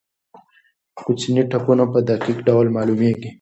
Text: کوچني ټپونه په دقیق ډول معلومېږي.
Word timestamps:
کوچني 0.97 1.43
ټپونه 1.51 1.83
په 1.91 1.99
دقیق 2.09 2.37
ډول 2.47 2.67
معلومېږي. 2.75 3.29